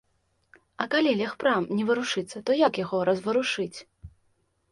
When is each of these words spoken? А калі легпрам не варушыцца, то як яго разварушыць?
А 0.83 0.87
калі 0.93 1.11
легпрам 1.19 1.67
не 1.79 1.83
варушыцца, 1.91 2.37
то 2.47 2.51
як 2.61 2.79
яго 2.85 2.97
разварушыць? 3.13 3.77